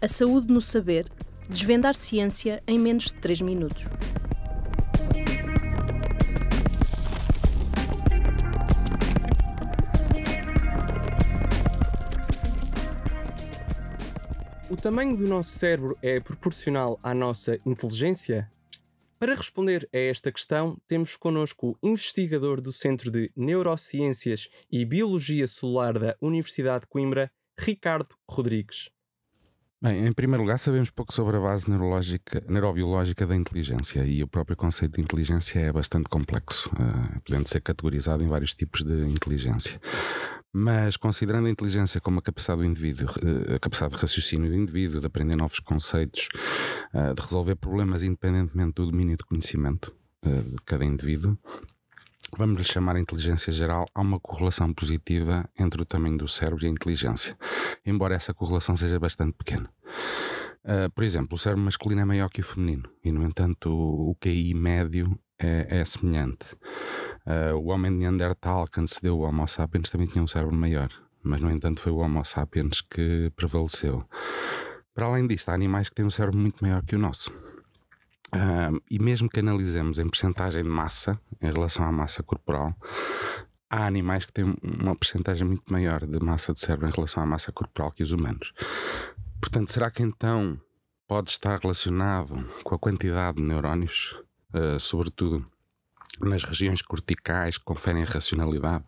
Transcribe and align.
A 0.00 0.06
saúde 0.06 0.52
no 0.52 0.62
saber. 0.62 1.06
Desvendar 1.50 1.92
ciência 1.96 2.62
em 2.68 2.78
menos 2.78 3.06
de 3.06 3.16
3 3.16 3.40
minutos. 3.40 3.84
O 14.70 14.76
tamanho 14.76 15.16
do 15.16 15.26
nosso 15.26 15.50
cérebro 15.58 15.98
é 16.00 16.20
proporcional 16.20 17.00
à 17.02 17.12
nossa 17.12 17.58
inteligência? 17.66 18.48
Para 19.18 19.34
responder 19.34 19.88
a 19.92 19.98
esta 19.98 20.30
questão, 20.30 20.80
temos 20.86 21.16
connosco 21.16 21.76
o 21.82 21.88
investigador 21.88 22.60
do 22.60 22.72
Centro 22.72 23.10
de 23.10 23.32
Neurociências 23.34 24.48
e 24.70 24.84
Biologia 24.84 25.48
Celular 25.48 25.98
da 25.98 26.16
Universidade 26.20 26.82
de 26.82 26.86
Coimbra, 26.86 27.32
Ricardo 27.58 28.14
Rodrigues. 28.30 28.90
Bem, 29.80 30.08
em 30.08 30.12
primeiro 30.12 30.42
lugar, 30.42 30.58
sabemos 30.58 30.90
pouco 30.90 31.12
sobre 31.12 31.36
a 31.36 31.40
base 31.40 31.66
neurobiológica 32.48 33.24
da 33.24 33.36
inteligência 33.36 34.04
e 34.04 34.24
o 34.24 34.26
próprio 34.26 34.56
conceito 34.56 34.96
de 34.96 35.02
inteligência 35.02 35.60
é 35.60 35.72
bastante 35.72 36.08
complexo, 36.08 36.68
uh, 36.70 37.20
podendo 37.20 37.46
ser 37.46 37.60
categorizado 37.60 38.24
em 38.24 38.28
vários 38.28 38.54
tipos 38.54 38.82
de 38.82 39.06
inteligência. 39.06 39.80
Mas 40.52 40.96
considerando 40.96 41.46
a 41.46 41.50
inteligência 41.50 42.00
como 42.00 42.18
a 42.18 42.22
capacidade 42.22 42.62
do 42.62 42.66
indivíduo, 42.66 43.08
eh, 43.22 43.54
a 43.54 43.58
capacidade 43.60 43.94
de 43.94 44.00
raciocínio 44.00 44.50
do 44.50 44.56
indivíduo, 44.56 44.98
de 44.98 45.06
aprender 45.06 45.36
novos 45.36 45.60
conceitos, 45.60 46.28
eh, 46.94 47.14
de 47.14 47.22
resolver 47.22 47.54
problemas 47.54 48.02
independentemente 48.02 48.72
do 48.74 48.86
domínio 48.86 49.16
de 49.16 49.24
conhecimento 49.24 49.94
eh, 50.24 50.30
de 50.30 50.56
cada 50.64 50.84
indivíduo, 50.84 51.38
vamos 52.36 52.58
lhe 52.58 52.64
chamar 52.64 52.96
inteligência 52.98 53.52
geral, 53.52 53.86
há 53.94 54.00
uma 54.00 54.20
correlação 54.20 54.72
positiva 54.72 55.48
entre 55.58 55.82
o 55.82 55.84
tamanho 55.84 56.18
do 56.18 56.28
cérebro 56.28 56.64
e 56.64 56.66
a 56.68 56.70
inteligência, 56.70 57.36
embora 57.84 58.14
essa 58.14 58.34
correlação 58.34 58.76
seja 58.76 58.98
bastante 58.98 59.32
pequena. 59.32 59.70
Uh, 60.64 60.90
por 60.94 61.04
exemplo, 61.04 61.34
o 61.34 61.38
cérebro 61.38 61.64
masculino 61.64 62.02
é 62.02 62.04
maior 62.04 62.28
que 62.28 62.40
o 62.40 62.44
feminino 62.44 62.88
e, 63.02 63.10
no 63.10 63.22
entanto, 63.24 63.70
o, 63.70 64.10
o 64.10 64.14
QI 64.16 64.52
médio 64.54 65.18
é, 65.38 65.80
é 65.80 65.84
semelhante. 65.84 66.54
Uh, 67.24 67.56
o 67.56 67.68
homem 67.68 67.92
de 67.92 67.98
Neandertal, 67.98 68.66
que 68.66 68.80
antecedeu 68.80 69.18
o 69.18 69.22
Homo 69.22 69.46
sapiens, 69.46 69.90
também 69.90 70.06
tinha 70.06 70.22
um 70.22 70.28
cérebro 70.28 70.54
maior, 70.54 70.90
mas 71.22 71.40
no 71.40 71.50
entanto 71.50 71.80
foi 71.80 71.92
o 71.92 71.98
Homo 71.98 72.24
sapiens 72.24 72.82
que 72.82 73.30
prevaleceu. 73.36 74.04
Para 74.92 75.06
além 75.06 75.26
disto, 75.26 75.48
há 75.48 75.54
animais 75.54 75.88
que 75.88 75.94
têm 75.94 76.04
um 76.04 76.10
cérebro 76.10 76.38
muito 76.38 76.62
maior 76.62 76.82
que 76.84 76.96
o 76.96 76.98
nosso. 76.98 77.32
E 78.90 78.98
mesmo 78.98 79.28
que 79.28 79.40
analisemos 79.40 79.98
em 79.98 80.08
percentagem 80.08 80.62
de 80.62 80.68
massa, 80.68 81.18
em 81.40 81.50
relação 81.50 81.86
à 81.86 81.92
massa 81.92 82.22
corporal, 82.22 82.74
há 83.70 83.86
animais 83.86 84.24
que 84.24 84.32
têm 84.32 84.56
uma 84.62 84.96
percentagem 84.96 85.46
muito 85.46 85.70
maior 85.72 86.06
de 86.06 86.18
massa 86.20 86.52
de 86.52 86.60
cérebro 86.60 86.88
em 86.88 86.92
relação 86.92 87.22
à 87.22 87.26
massa 87.26 87.52
corporal 87.52 87.92
que 87.92 88.02
os 88.02 88.12
humanos. 88.12 88.52
Portanto, 89.40 89.70
será 89.70 89.90
que 89.90 90.02
então 90.02 90.60
pode 91.06 91.30
estar 91.30 91.58
relacionado 91.58 92.44
com 92.62 92.74
a 92.74 92.78
quantidade 92.78 93.38
de 93.38 93.44
neurónios, 93.44 94.16
uh, 94.54 94.78
sobretudo 94.78 95.46
nas 96.20 96.42
regiões 96.42 96.82
corticais 96.82 97.56
que 97.56 97.64
conferem 97.64 98.04
racionalidade, 98.04 98.84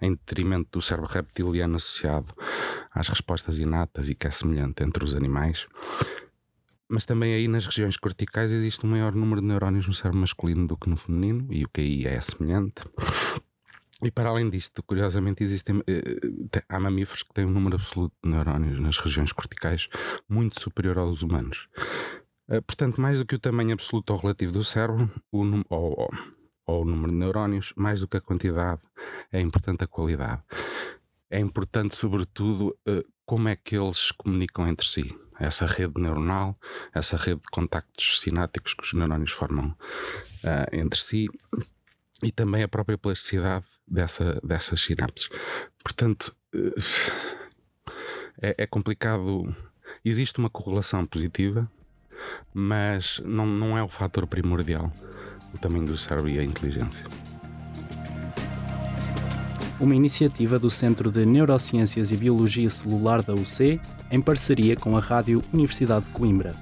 em 0.00 0.10
detrimento 0.10 0.70
do 0.72 0.82
cérebro 0.82 1.10
reptiliano 1.10 1.76
associado 1.76 2.34
às 2.92 3.08
respostas 3.08 3.58
inatas 3.58 4.10
e 4.10 4.14
que 4.14 4.26
é 4.26 4.30
semelhante 4.30 4.82
entre 4.82 5.04
os 5.04 5.14
animais. 5.14 5.66
Mas 6.88 7.04
também 7.04 7.34
aí 7.34 7.48
nas 7.48 7.66
regiões 7.66 7.96
corticais 7.96 8.52
existe 8.52 8.86
um 8.86 8.90
maior 8.90 9.14
número 9.14 9.40
de 9.40 9.46
neurónios 9.46 9.86
no 9.88 9.94
cérebro 9.94 10.20
masculino 10.20 10.66
do 10.66 10.76
que 10.76 10.88
no 10.88 10.96
feminino, 10.96 11.46
e 11.50 11.64
o 11.64 11.68
que 11.68 11.80
aí 11.80 12.06
é 12.06 12.20
semelhante. 12.20 12.84
E 14.02 14.10
para 14.10 14.28
além 14.28 14.50
disto, 14.50 14.82
curiosamente, 14.82 15.42
existem, 15.42 15.82
eh, 15.86 16.62
há 16.68 16.78
mamíferos 16.78 17.22
que 17.22 17.32
têm 17.32 17.46
um 17.46 17.50
número 17.50 17.76
absoluto 17.76 18.14
de 18.22 18.30
neurónios 18.30 18.78
nas 18.78 18.98
regiões 18.98 19.32
corticais 19.32 19.88
muito 20.28 20.60
superior 20.60 20.98
aos 20.98 21.22
humanos. 21.22 21.66
Eh, 22.48 22.60
portanto, 22.60 23.00
mais 23.00 23.18
do 23.18 23.26
que 23.26 23.34
o 23.34 23.38
tamanho 23.38 23.72
absoluto 23.72 24.10
ou 24.12 24.18
relativo 24.18 24.52
do 24.52 24.62
cérebro, 24.62 25.10
o, 25.32 25.42
ou, 25.70 26.10
ou 26.66 26.82
o 26.82 26.84
número 26.84 27.10
de 27.10 27.18
neurónios, 27.18 27.72
mais 27.74 28.00
do 28.00 28.06
que 28.06 28.18
a 28.18 28.20
quantidade, 28.20 28.82
é 29.32 29.40
importante 29.40 29.82
a 29.84 29.86
qualidade. 29.86 30.42
É 31.30 31.40
importante, 31.40 31.96
sobretudo, 31.96 32.76
eh, 32.86 33.02
como 33.24 33.48
é 33.48 33.56
que 33.56 33.76
eles 33.76 34.12
comunicam 34.12 34.68
entre 34.68 34.86
si. 34.86 35.25
Essa 35.38 35.66
rede 35.66 36.00
neuronal, 36.00 36.58
essa 36.94 37.16
rede 37.16 37.40
de 37.40 37.48
contactos 37.50 38.20
sinápticos 38.20 38.74
que 38.74 38.82
os 38.82 38.92
neurónios 38.92 39.32
formam 39.32 39.68
uh, 39.68 39.76
entre 40.72 40.98
si 40.98 41.28
e 42.22 42.32
também 42.32 42.62
a 42.62 42.68
própria 42.68 42.96
plasticidade 42.96 43.66
dessa, 43.86 44.40
dessas 44.42 44.80
sinapses. 44.80 45.28
Portanto, 45.82 46.34
uh, 46.54 47.92
é, 48.40 48.54
é 48.58 48.66
complicado. 48.66 49.54
Existe 50.04 50.38
uma 50.38 50.48
correlação 50.48 51.04
positiva, 51.04 51.70
mas 52.54 53.20
não, 53.24 53.44
não 53.46 53.76
é 53.76 53.82
o 53.82 53.88
fator 53.88 54.26
primordial 54.26 54.92
o 55.56 55.58
tamanho 55.58 55.86
do 55.86 55.96
cérebro 55.96 56.28
e 56.28 56.38
a 56.38 56.44
inteligência. 56.44 57.06
Uma 59.78 59.94
iniciativa 59.94 60.58
do 60.58 60.70
Centro 60.70 61.10
de 61.10 61.26
Neurociências 61.26 62.10
e 62.10 62.16
Biologia 62.16 62.70
Celular 62.70 63.22
da 63.22 63.34
UC, 63.34 63.78
em 64.10 64.22
parceria 64.22 64.74
com 64.74 64.96
a 64.96 65.00
Rádio 65.00 65.42
Universidade 65.52 66.06
de 66.06 66.12
Coimbra. 66.12 66.54